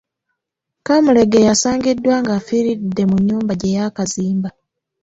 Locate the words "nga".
2.21-2.31